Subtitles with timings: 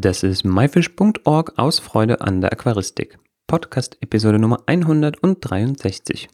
[0.00, 3.18] Das ist myfish.org aus Freude an der Aquaristik.
[3.48, 6.28] Podcast Episode Nummer 163.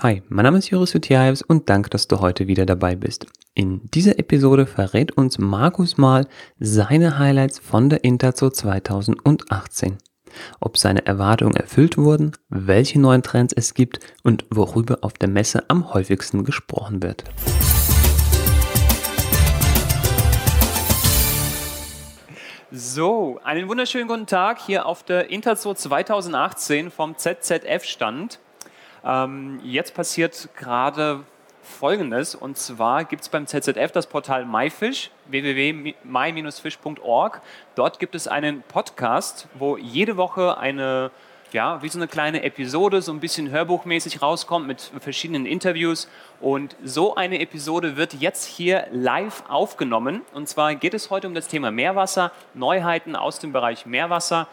[0.00, 3.24] Hi, mein Name ist Joris Jutjaevs und danke, dass du heute wieder dabei bist.
[3.54, 6.26] In dieser Episode verrät uns Markus Mal
[6.60, 9.96] seine Highlights von der Interzo 2018.
[10.60, 15.70] Ob seine Erwartungen erfüllt wurden, welche neuen Trends es gibt und worüber auf der Messe
[15.70, 17.24] am häufigsten gesprochen wird.
[22.74, 28.38] So, einen wunderschönen guten Tag hier auf der Interzo 2018 vom ZZF-Stand.
[29.04, 31.24] Ähm, jetzt passiert gerade
[31.60, 37.42] Folgendes, und zwar gibt es beim ZZF das Portal MyFish, www.my-fish.org.
[37.74, 41.10] Dort gibt es einen Podcast, wo jede Woche eine
[41.52, 46.08] ja, wie so eine kleine Episode, so ein bisschen hörbuchmäßig rauskommt mit verschiedenen Interviews.
[46.40, 50.22] Und so eine Episode wird jetzt hier live aufgenommen.
[50.34, 54.48] Und zwar geht es heute um das Thema Meerwasser, Neuheiten aus dem Bereich Meerwasser.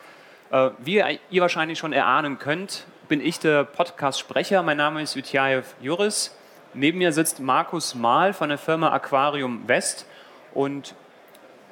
[0.52, 4.64] Äh, wie ihr wahrscheinlich schon erahnen könnt, bin ich der Podcast-Sprecher.
[4.64, 6.36] Mein Name ist Utjaev Juris.
[6.73, 10.06] Neben mir sitzt Markus Mahl von der Firma Aquarium West.
[10.54, 10.95] Und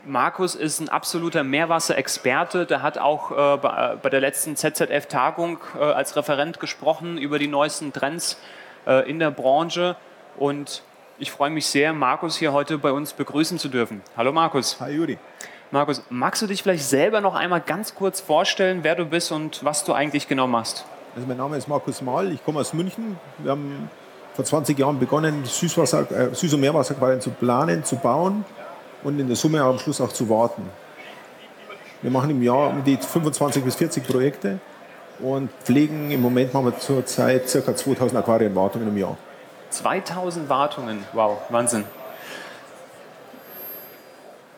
[0.08, 2.66] Markus ist ein absoluter Meerwasserexperte.
[2.66, 7.48] Der hat auch äh, bei, äh, der letzten ZZF-Tagung äh, als Referent gesprochen über die
[7.48, 8.38] neuesten Trends
[8.86, 9.98] äh, in der Branche.
[10.38, 10.82] Und
[11.20, 14.02] ich freue mich sehr, Markus hier heute bei uns begrüßen zu dürfen.
[14.16, 14.80] Hallo Markus.
[14.80, 15.18] Hi Juri.
[15.72, 19.66] Markus, magst du dich vielleicht selber noch einmal ganz kurz vorstellen, wer du bist und
[19.66, 20.86] was du eigentlich genau machst?
[21.16, 23.20] Also mein Name ist Markus Mahl, ich komme aus München.
[23.40, 23.90] Wir haben
[24.36, 28.46] vor 20 Jahren begonnen, Süßwasser, äh, Süß- und Meerwasserquarien zu planen, zu bauen
[29.03, 30.70] und in der Summe am Schluss auch zu warten.
[32.02, 34.59] Wir machen im Jahr um die 25 bis 40 Projekte
[35.20, 37.76] und pflegen im Moment machen wir zurzeit ca.
[37.76, 39.17] 2000 Aquarienwartungen im Jahr.
[39.72, 41.86] 2000 Wartungen, wow, Wahnsinn.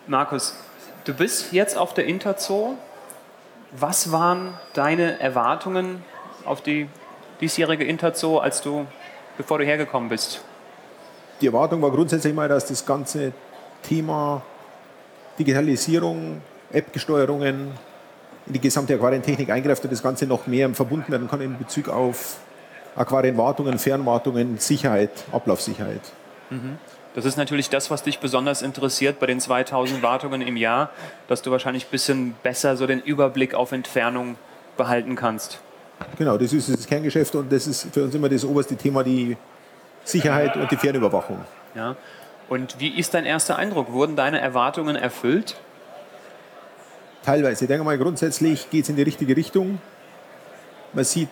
[0.07, 0.55] Markus,
[1.05, 2.75] du bist jetzt auf der Interzoo.
[3.71, 6.03] Was waren deine Erwartungen
[6.45, 6.89] auf die
[7.41, 8.85] diesjährige Interzoo, als du,
[9.37, 10.41] bevor du hergekommen bist?
[11.41, 13.31] Die Erwartung war grundsätzlich mal, dass das ganze
[13.83, 14.41] Thema
[15.37, 16.41] Digitalisierung,
[16.71, 17.71] App-Gesteuerungen
[18.45, 21.89] in die gesamte Aquarientechnik eingreift und das Ganze noch mehr verbunden werden kann in Bezug
[21.89, 22.37] auf
[22.95, 26.01] Aquarienwartungen, Fernwartungen, Sicherheit, Ablaufsicherheit.
[26.49, 26.77] Mhm.
[27.15, 30.89] Das ist natürlich das, was dich besonders interessiert bei den 2000 Wartungen im Jahr,
[31.27, 34.35] dass du wahrscheinlich ein bisschen besser so den Überblick auf Entfernung
[34.77, 35.59] behalten kannst.
[36.17, 39.35] Genau, das ist das Kerngeschäft und das ist für uns immer das oberste Thema, die
[40.03, 41.39] Sicherheit und die Fernüberwachung.
[41.75, 41.95] Ja.
[42.49, 43.91] Und wie ist dein erster Eindruck?
[43.91, 45.55] Wurden deine Erwartungen erfüllt?
[47.23, 47.65] Teilweise.
[47.65, 49.79] Ich denke mal, grundsätzlich geht es in die richtige Richtung.
[50.93, 51.29] Man sieht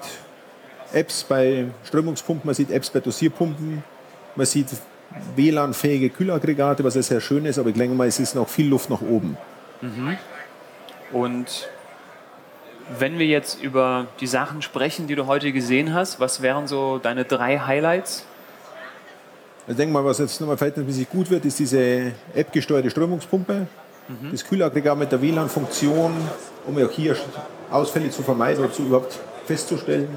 [0.94, 3.84] Apps bei Strömungspumpen, man sieht Apps bei Dosierpumpen,
[4.36, 4.68] man sieht
[5.36, 8.68] WLAN-fähige Kühlaggregate, was ja sehr schön ist, aber ich denke mal, es ist noch viel
[8.68, 9.38] Luft nach oben.
[9.82, 10.18] Mhm.
[11.12, 11.70] Und
[13.00, 17.00] wenn wir jetzt über die Sachen sprechen, die du heute gesehen hast, was wären so
[17.00, 18.26] deine drei Highlights?
[19.70, 23.68] Ich denke mal, was jetzt nochmal verhältnismäßig gut wird, ist diese App-gesteuerte Strömungspumpe.
[24.08, 24.32] Mhm.
[24.32, 26.14] Das Kühlaggregat mit der WLAN-Funktion,
[26.66, 27.18] um auch hier
[27.70, 30.08] Ausfälle zu vermeiden oder zu überhaupt festzustellen.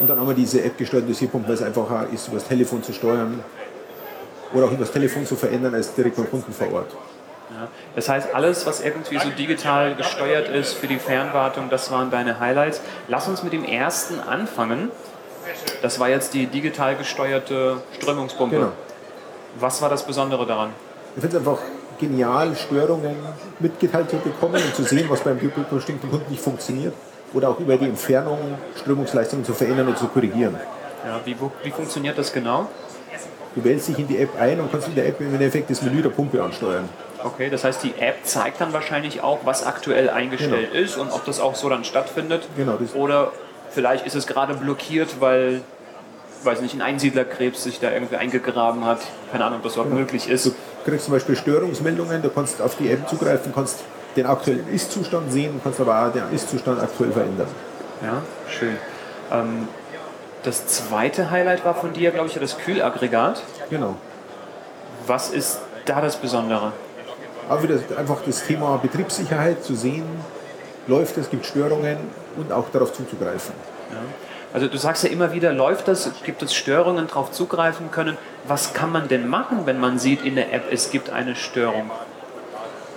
[0.00, 2.94] Und dann haben wir diese App-gesteuerte Dosierpumpe, weil es einfacher ist, über das Telefon zu
[2.94, 3.44] steuern
[4.54, 6.92] oder auch über das Telefon zu verändern, als direkt beim Kunden vor Ort.
[7.50, 12.10] Ja, das heißt, alles, was irgendwie so digital gesteuert ist für die Fernwartung, das waren
[12.10, 12.80] deine Highlights.
[13.08, 14.90] Lass uns mit dem ersten anfangen.
[15.82, 18.56] Das war jetzt die digital gesteuerte Strömungspumpe.
[18.56, 18.72] Genau.
[19.58, 20.70] Was war das Besondere daran?
[21.16, 21.60] Ich finde es einfach
[21.98, 23.16] genial, Störungen
[23.58, 25.38] mitgeteilt zu bekommen und zu sehen, was beim
[25.70, 26.94] bestimmten Kunden nicht funktioniert.
[27.32, 28.38] Oder auch über die Entfernung
[28.76, 30.56] Strömungsleistungen zu verändern und zu korrigieren.
[31.04, 32.68] Ja, wie, wie funktioniert das genau?
[33.54, 35.82] Du wählst dich in die App ein und kannst in der App im Endeffekt das
[35.82, 36.88] Menü der Pumpe ansteuern.
[37.22, 40.84] Okay, das heißt, die App zeigt dann wahrscheinlich auch, was aktuell eingestellt genau.
[40.84, 42.48] ist und ob das auch so dann stattfindet.
[42.56, 42.78] Genau.
[42.94, 43.32] Oder
[43.70, 45.62] Vielleicht ist es gerade blockiert, weil
[46.44, 49.00] weiß nicht, ein Einsiedlerkrebs sich da irgendwie eingegraben hat.
[49.30, 49.98] Keine Ahnung, ob das überhaupt ja.
[49.98, 50.46] möglich ist.
[50.46, 50.52] Du
[50.84, 53.80] kriegst zum Beispiel Störungsmeldungen, du kannst auf die App zugreifen, kannst
[54.16, 57.48] den aktuellen Ist-Zustand sehen, kannst aber auch den Ist-Zustand aktuell verändern.
[58.02, 58.76] Ja, schön.
[59.30, 59.68] Ähm,
[60.42, 63.42] das zweite Highlight war von dir, glaube ich, das Kühlaggregat.
[63.68, 63.96] Genau.
[65.06, 66.72] Was ist da das Besondere?
[67.48, 70.04] Auch wieder einfach das Thema Betriebssicherheit zu sehen,
[70.86, 71.98] läuft es, gibt Störungen
[72.36, 73.54] und auch darauf zuzugreifen.
[73.90, 73.98] Ja.
[74.52, 78.16] Also du sagst ja immer wieder, läuft das, gibt es Störungen, darauf zugreifen können.
[78.48, 81.90] Was kann man denn machen, wenn man sieht in der App, es gibt eine Störung?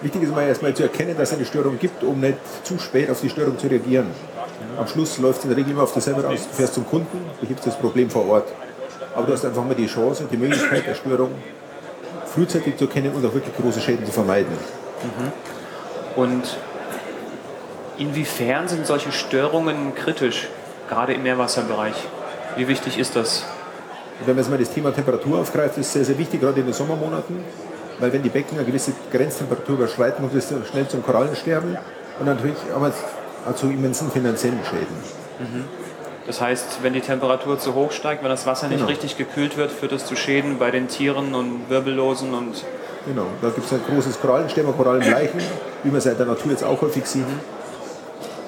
[0.01, 3.09] Wichtig ist mal erstmal zu erkennen, dass es eine Störung gibt, um nicht zu spät
[3.09, 4.07] auf die Störung zu reagieren.
[4.77, 7.19] Am Schluss läuft es in der Regel immer auf derselbe raus, du fährst zum Kunden,
[7.39, 8.47] behebst das Problem vor Ort.
[9.15, 11.31] Aber du hast einfach mal die Chance und die Möglichkeit der Störung
[12.33, 14.57] frühzeitig zu erkennen und auch wirklich große Schäden zu vermeiden.
[16.15, 16.57] Und
[17.97, 20.47] inwiefern sind solche Störungen kritisch,
[20.89, 21.95] gerade im Meerwasserbereich?
[22.55, 23.45] Wie wichtig ist das?
[24.25, 26.73] Wenn man jetzt mal das Thema Temperatur aufgreift, ist sehr, sehr wichtig, gerade in den
[26.73, 27.43] Sommermonaten,
[27.99, 31.77] weil wenn die Becken eine gewisse Grenztemperatur überschreiten, kommt es schnell zum Korallensterben
[32.19, 32.91] und natürlich aber
[33.49, 35.63] auch zu immensen finanziellen Schäden.
[36.25, 38.89] Das heißt, wenn die Temperatur zu hoch steigt, wenn das Wasser nicht Genau.
[38.89, 42.63] richtig gekühlt wird, führt das zu Schäden bei den Tieren und Wirbellosen und
[43.05, 45.41] Genau, da gibt es ein großes Korallensterben, Korallenbleichen,
[45.83, 47.25] wie man es in der Natur jetzt auch häufig sieht,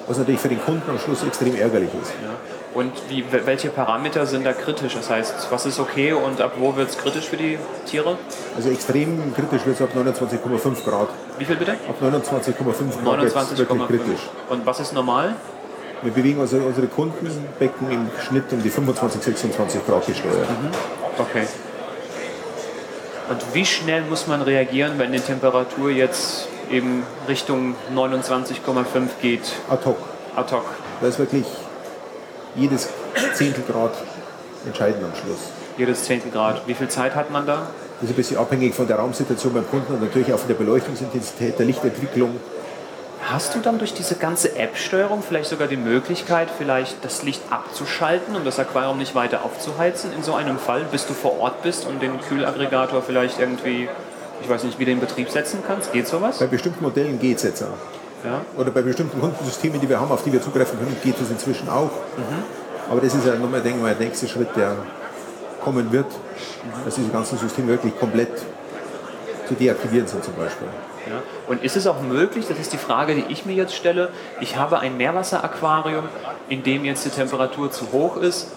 [0.06, 2.12] was natürlich für den Kunden am Schluss extrem ärgerlich ist.
[2.22, 2.30] ja.
[2.74, 4.94] Und wie, welche Parameter sind da kritisch?
[4.94, 8.18] Das heißt, was ist okay und ab wo wird es kritisch für die Tiere?
[8.54, 11.08] Also extrem kritisch wird es ab 29,5 Grad.
[11.38, 11.72] Wie viel bitte?
[11.72, 13.86] Ab 29,5 Grad wird es wirklich 29,5.
[13.86, 14.20] kritisch.
[14.50, 15.36] Und was ist normal?
[16.02, 20.46] Wir bewegen also unsere Kundenbecken im Schnitt um die 25, 26 Grad gesteuert.
[21.18, 21.46] Okay.
[23.30, 29.84] Und wie schnell muss man reagieren, wenn die Temperatur jetzt eben Richtung 29,5 geht, Ad
[29.84, 29.96] hoc.
[30.34, 30.64] ad hoc?
[31.00, 31.46] Da ist wirklich
[32.54, 32.88] jedes
[33.34, 33.92] Zehntel Grad
[34.64, 35.50] entscheidend am Schluss.
[35.78, 36.66] Jedes Zehntel Grad.
[36.66, 37.68] Wie viel Zeit hat man da?
[38.00, 40.54] Das ist ein bisschen abhängig von der Raumsituation beim Kunden und natürlich auch von der
[40.54, 42.38] Beleuchtungsintensität, der Lichtentwicklung.
[43.28, 48.36] Hast du dann durch diese ganze App-Steuerung vielleicht sogar die Möglichkeit, vielleicht das Licht abzuschalten,
[48.36, 51.86] um das Aquarium nicht weiter aufzuheizen in so einem Fall, bis du vor Ort bist
[51.86, 53.88] und den Kühlaggregator vielleicht irgendwie,
[54.40, 55.92] ich weiß nicht, wieder in Betrieb setzen kannst?
[55.92, 56.38] Geht sowas?
[56.38, 57.78] Bei bestimmten Modellen geht es jetzt auch.
[58.24, 58.40] Ja.
[58.56, 61.68] Oder bei bestimmten Kundensystemen, die wir haben, auf die wir zugreifen können, geht es inzwischen
[61.68, 61.90] auch.
[62.90, 64.76] Aber das ist ja nochmal, denke ich mal, der nächste Schritt, der
[65.62, 66.06] kommen wird,
[66.84, 68.30] dass diese ganzen Systeme wirklich komplett
[69.46, 70.68] zu deaktivieren sind zum Beispiel.
[71.08, 71.22] Ja.
[71.46, 74.10] Und ist es auch möglich, das ist die Frage, die ich mir jetzt stelle,
[74.40, 76.04] ich habe ein Meerwasseraquarium,
[76.48, 78.48] in dem jetzt die Temperatur zu hoch ist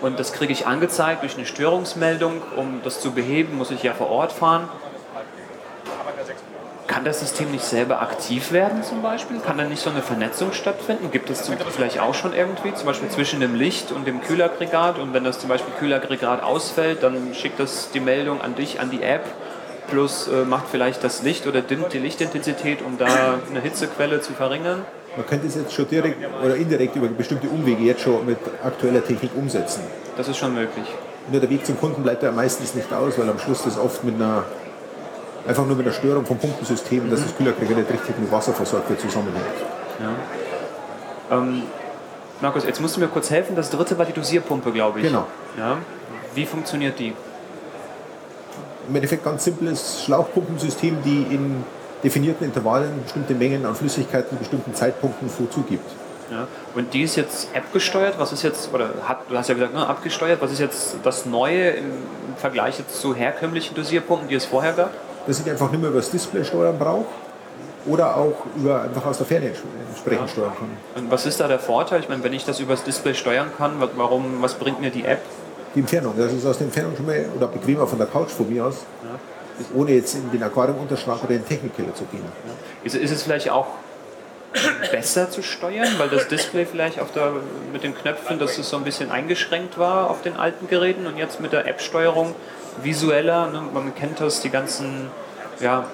[0.00, 2.42] und das kriege ich angezeigt durch eine Störungsmeldung.
[2.56, 4.68] Um das zu beheben, muss ich ja vor Ort fahren.
[6.94, 9.40] Kann das System nicht selber aktiv werden zum Beispiel?
[9.40, 11.10] Kann da nicht so eine Vernetzung stattfinden?
[11.10, 15.00] Gibt es zum, vielleicht auch schon irgendwie, zum Beispiel zwischen dem Licht und dem Kühlaggregat?
[15.00, 18.92] Und wenn das zum Beispiel Kühlaggregat ausfällt, dann schickt das die Meldung an dich, an
[18.92, 19.24] die App,
[19.90, 24.32] plus äh, macht vielleicht das Licht oder dimmt die Lichtintensität, um da eine Hitzequelle zu
[24.32, 24.84] verringern?
[25.16, 29.04] Man könnte es jetzt schon direkt oder indirekt über bestimmte Umwege jetzt schon mit aktueller
[29.04, 29.80] Technik umsetzen.
[30.16, 30.86] Das ist schon möglich.
[31.28, 34.04] Nur der Weg zum Kunden bleibt ja meistens nicht aus, weil am Schluss das oft
[34.04, 34.44] mit einer,
[35.46, 38.88] einfach nur mit einer Störung vom Pumpensystem, dass das Kühlaggregat nicht richtig mit Wasser versorgt
[38.88, 39.44] wird, zusammenhängt.
[40.00, 41.36] Ja.
[41.36, 41.62] Ähm,
[42.40, 43.56] Markus, jetzt musst du mir kurz helfen.
[43.56, 45.06] Das dritte war die Dosierpumpe, glaube ich.
[45.06, 45.26] Genau.
[45.58, 45.78] Ja.
[46.34, 47.14] Wie funktioniert die?
[48.88, 51.64] Im Endeffekt ganz simples Schlauchpumpensystem, die in
[52.02, 55.90] definierten Intervallen bestimmte Mengen an Flüssigkeiten bestimmten Zeitpunkten zugibt.
[56.30, 56.46] Ja.
[56.74, 58.18] Und die ist jetzt App-gesteuert.
[58.18, 60.40] Was ist jetzt, oder hat, du hast ja gesagt, ne, abgesteuert.
[60.42, 61.92] Was ist jetzt das Neue im
[62.36, 64.90] Vergleich jetzt zu herkömmlichen Dosierpumpen, die es vorher gab?
[65.26, 67.06] Dass ich einfach nicht mehr über das Display steuern brauche
[67.86, 69.50] oder auch über einfach aus der Ferne
[69.90, 71.02] entsprechend steuern kann.
[71.04, 72.00] Und was ist da der Vorteil?
[72.00, 75.04] Ich meine, wenn ich das übers Display steuern kann, wa- warum, was bringt mir die
[75.04, 75.20] App?
[75.74, 78.48] Die Entfernung, das ist aus der Entfernung schon mal, oder bequemer von der Couch von
[78.52, 78.84] mir aus,
[79.74, 82.24] ohne jetzt in den Aquariumunterschrank oder in den Technikkeller zu gehen.
[82.84, 83.66] Ist, ist es vielleicht auch
[84.90, 87.32] besser zu steuern, weil das Display vielleicht auf der,
[87.72, 91.16] mit den Knöpfen, dass es so ein bisschen eingeschränkt war auf den alten Geräten und
[91.16, 92.34] jetzt mit der App-Steuerung
[92.82, 95.10] visueller, ne, man kennt das, die ganzen
[95.60, 95.86] ja,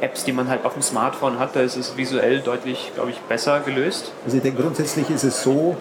[0.00, 3.18] Apps, die man halt auf dem Smartphone hat, da ist es visuell deutlich, glaube ich,
[3.20, 4.12] besser gelöst.
[4.24, 5.76] Also ich denke, grundsätzlich ist es so,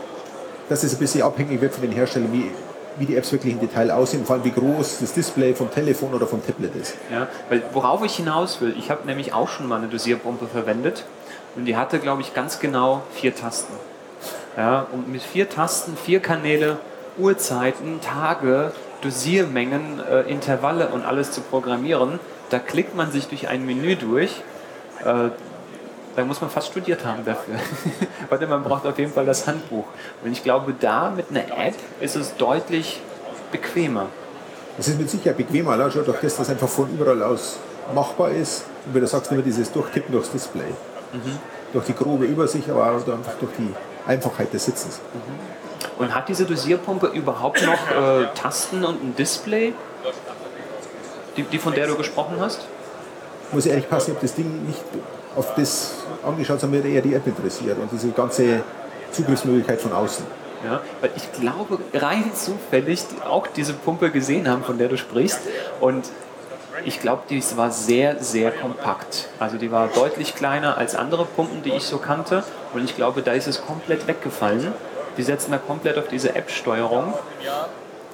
[0.70, 2.52] dass es ein bisschen abhängig wird von den Herstellern, wie,
[2.98, 6.14] wie die Apps wirklich im Detail aussehen, vor allem wie groß das Display vom Telefon
[6.14, 6.96] oder vom Tablet ist.
[7.12, 11.06] Ja, weil worauf ich hinaus will, ich habe nämlich auch schon mal eine Dosierpumpe verwendet
[11.56, 13.74] und die hatte, glaube ich, ganz genau vier Tasten.
[14.58, 16.78] Ja, und mit vier Tasten, vier Kanäle,
[17.18, 23.66] Uhrzeiten, Tage, Dosiermengen, äh, Intervalle und alles zu programmieren, da klickt man sich durch ein
[23.66, 24.44] Menü durch.
[25.04, 25.30] Äh,
[26.16, 27.56] da muss man fast studiert haben dafür.
[28.30, 29.86] Warte, man braucht auf jeden Fall das Handbuch.
[30.24, 33.00] Und ich glaube, da mit einer App ist es deutlich
[33.52, 34.08] bequemer.
[34.78, 37.58] Es ist mit Sicherheit bequemer, allein schon durch das, dass einfach von überall aus
[37.96, 38.66] machbar ist.
[38.86, 40.74] Und wie du sagst, immer dieses Durchtippen durchs Display.
[41.74, 43.74] Durch die grobe Übersicht, aber auch einfach durch die
[44.06, 45.00] Einfachheit des Sitzens.
[45.98, 49.74] Und hat diese Dosierpumpe überhaupt noch äh, Tasten und ein Display?
[51.38, 52.68] Die, die, von der du gesprochen hast?
[53.52, 54.84] Muss ich ehrlich passen, ich habe das Ding nicht
[55.36, 58.64] auf das angeschaut, sondern mir eher die App interessiert und diese ganze
[59.12, 60.26] Zugriffsmöglichkeit von außen.
[60.64, 65.40] Ja, weil ich glaube, rein zufällig auch diese Pumpe gesehen haben, von der du sprichst.
[65.80, 66.06] Und
[66.86, 69.30] ich glaube, die war sehr, sehr kompakt.
[69.40, 72.44] Also die war deutlich kleiner als andere Pumpen, die ich so kannte.
[72.74, 74.74] Und ich glaube, da ist es komplett weggefallen.
[75.18, 77.14] Die setzen da komplett auf diese App-Steuerung.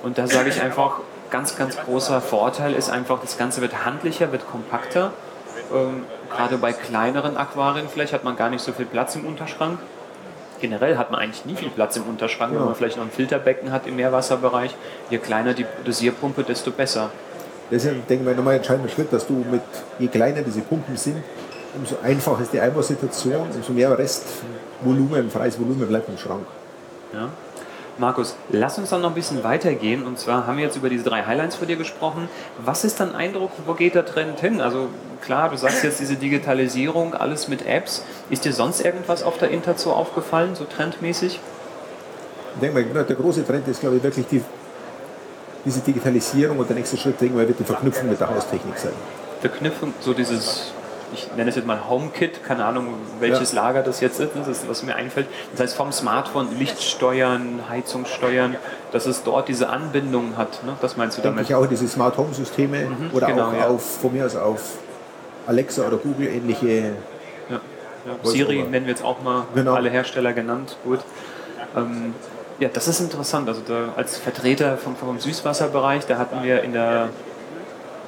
[0.03, 0.99] Und da sage ich einfach,
[1.29, 5.11] ganz, ganz großer Vorteil ist einfach, das Ganze wird handlicher, wird kompakter.
[5.73, 9.79] Ähm, gerade bei kleineren Aquarien vielleicht hat man gar nicht so viel Platz im Unterschrank.
[10.59, 12.59] Generell hat man eigentlich nie viel Platz im Unterschrank, ja.
[12.59, 14.75] wenn man vielleicht noch ein Filterbecken hat im Meerwasserbereich.
[15.09, 17.11] Je kleiner die Dosierpumpe, desto besser.
[17.69, 19.61] Das ist, denke ich mal, nochmal ein entscheidender Schritt, dass du mit,
[19.99, 21.17] je kleiner diese Pumpen sind,
[21.75, 26.45] umso einfacher ist die Einbausituation, umso mehr Restvolumen, freies Volumen bleibt im Schrank.
[27.13, 27.29] Ja.
[27.99, 30.05] Markus, lass uns dann noch ein bisschen weitergehen.
[30.05, 32.29] Und zwar haben wir jetzt über diese drei Highlights von dir gesprochen.
[32.63, 34.61] Was ist dein Eindruck, wo geht der Trend hin?
[34.61, 34.89] Also
[35.21, 38.03] klar, du sagst jetzt diese Digitalisierung, alles mit Apps.
[38.29, 41.39] Ist dir sonst irgendwas auf der Interzo aufgefallen, so trendmäßig?
[42.53, 44.43] Ich denke mal, der große Trend ist, glaube ich, wirklich die,
[45.67, 48.93] diese Digitalisierung und der nächste Schritt, denke ich wird die Verknüpfung mit der Haustechnik sein.
[49.41, 50.71] Verknüpfung, so dieses
[51.13, 53.61] ich nenne es jetzt mal HomeKit, keine Ahnung, welches ja.
[53.61, 55.27] Lager das jetzt ist, das ist, was mir einfällt.
[55.51, 58.57] Das heißt, vom Smartphone Licht steuern, Heizung steuern,
[58.91, 60.63] dass es dort diese Anbindung hat.
[60.65, 60.75] Ne?
[60.81, 61.45] Das meinst du damit?
[61.45, 63.67] Ich auch diese Smart Home Systeme mhm, oder genau, auch ja.
[63.67, 64.79] auf, von mir aus auf
[65.45, 66.93] Alexa oder Google ähnliche.
[67.49, 67.59] Ja.
[68.05, 68.29] Ja.
[68.29, 69.75] Siri nennen wir jetzt auch mal genau.
[69.75, 70.77] alle Hersteller genannt.
[70.83, 70.99] Gut.
[71.75, 72.13] Ähm,
[72.59, 73.47] ja, das ist interessant.
[73.47, 77.09] Also da, als Vertreter vom, vom Süßwasserbereich, da hatten wir in der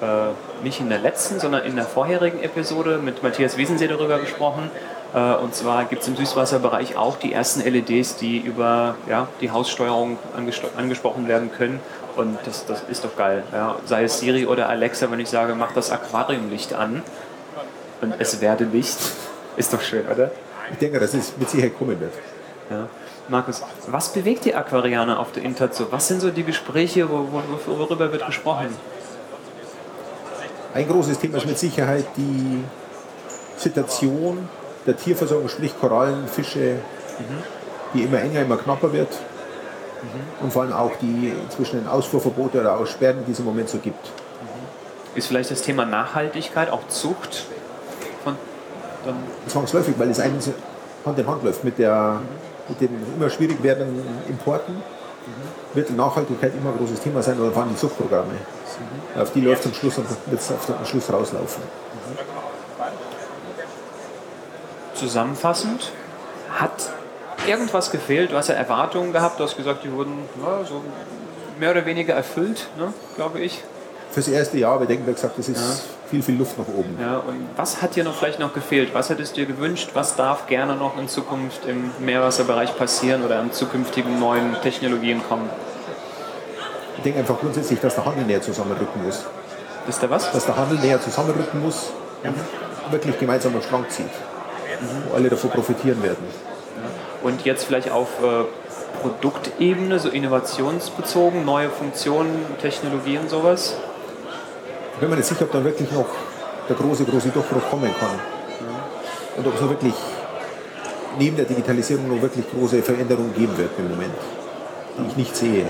[0.02, 4.72] äh, nicht in der letzten, sondern in der vorherigen Episode mit Matthias Wiesensee darüber gesprochen.
[5.14, 9.52] Äh, und zwar gibt es im Süßwasserbereich auch die ersten LEDs, die über ja, die
[9.52, 10.18] Haussteuerung
[10.78, 11.80] angesprochen werden können.
[12.16, 13.44] Und das, das ist doch geil.
[13.52, 13.76] Ja.
[13.86, 17.04] Sei es Siri oder Alexa, wenn ich sage, mach das Aquariumlicht an
[18.02, 18.98] und es werde Licht.
[19.58, 20.32] Ist doch schön, oder?
[20.72, 22.14] Ich denke, dass es mit Sicherheit kommen wird.
[22.70, 22.88] Ja.
[23.28, 25.88] Markus, was bewegt die Aquarianer auf der Interzo?
[25.92, 28.76] Was sind so die Gespräche, wo, wo, worüber wird gesprochen?
[30.74, 32.64] Ein großes Thema ist mit Sicherheit die
[33.58, 34.48] Situation
[34.86, 36.76] der Tierversorgung, sprich Korallen, Fische,
[37.20, 37.44] mhm.
[37.94, 39.12] die immer enger, immer knapper wird.
[39.12, 40.46] Mhm.
[40.46, 43.78] Und vor allem auch die zwischen den Ausfuhrverbote oder Aussperren, die es im Moment so
[43.80, 44.06] gibt.
[44.06, 45.18] Mhm.
[45.18, 47.46] Ist vielleicht das Thema Nachhaltigkeit, auch Zucht
[48.24, 48.36] von
[49.06, 49.16] dann
[49.48, 50.52] Zwangsläufig, weil es eines
[51.06, 52.22] Hand in Hand läuft mit, der,
[52.70, 54.82] mit den immer schwierig werdenden Importen.
[55.74, 58.34] Wird Nachhaltigkeit immer ein großes Thema sein oder vor allem die Zuchtprogramme.
[58.34, 59.22] Mhm.
[59.22, 61.62] Auf die läuft am Schluss und wird es am Schluss rauslaufen.
[64.96, 65.92] Zusammenfassend,
[66.52, 66.92] hat
[67.48, 68.32] irgendwas gefehlt?
[68.32, 70.82] Du hast ja Erwartungen gehabt, du hast gesagt, die wurden ja, so
[71.60, 73.64] mehr oder weniger erfüllt, ne, glaube ich.
[74.12, 75.99] Fürs erste Jahr, aber ich denke, wie gesagt, es ist ja.
[76.10, 76.98] Viel, viel Luft nach oben.
[77.00, 78.94] Ja, und was hat dir noch vielleicht noch gefehlt?
[78.94, 79.92] Was hättest du dir gewünscht?
[79.94, 85.50] Was darf gerne noch in Zukunft im Meerwasserbereich passieren oder an zukünftigen neuen Technologien kommen?
[86.98, 89.26] Ich denke einfach grundsätzlich, dass der Handel näher zusammenrücken muss.
[89.88, 90.32] Ist der was?
[90.32, 91.92] Dass der Handel näher zusammenrücken muss
[92.24, 92.36] und
[92.92, 94.06] wirklich gemeinsam am Schrank zieht.
[94.06, 95.10] Mhm.
[95.10, 96.26] Wo alle davon profitieren werden.
[97.24, 98.46] Und jetzt vielleicht auf äh,
[99.02, 103.76] Produktebene, so innovationsbezogen, neue Funktionen, Technologien, sowas?
[105.00, 106.08] Ich bin mir nicht sicher, ob da wirklich noch
[106.68, 108.20] der große, große Durchbruch kommen kann.
[109.38, 109.94] Und ob es noch wirklich
[111.18, 114.14] neben der Digitalisierung noch wirklich große Veränderungen geben wird im Moment,
[114.98, 115.64] die ich nicht sehe.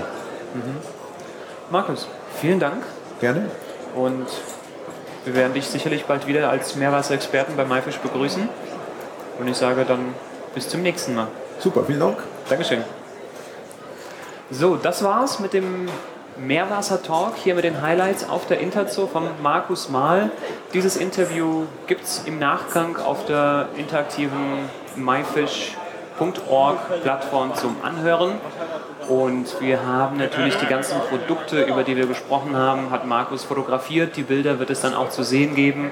[0.52, 0.78] Mhm.
[1.70, 2.08] Markus,
[2.40, 2.82] vielen Dank.
[3.20, 3.48] Gerne.
[3.94, 4.26] Und
[5.24, 8.48] wir werden dich sicherlich bald wieder als Meerwasserexperten bei MyFish begrüßen.
[9.38, 10.12] Und ich sage dann
[10.56, 11.28] bis zum nächsten Mal.
[11.60, 12.18] Super, vielen Dank.
[12.48, 12.82] Dankeschön.
[14.50, 15.86] So, das war's mit dem
[16.38, 20.30] Meerwasser-Talk hier mit den Highlights auf der Interzoo von Markus Mahl.
[20.72, 28.40] Dieses Interview gibt es im Nachgang auf der interaktiven myfish.org-Plattform zum Anhören.
[29.08, 34.16] Und wir haben natürlich die ganzen Produkte, über die wir gesprochen haben, hat Markus fotografiert.
[34.16, 35.90] Die Bilder wird es dann auch zu sehen geben.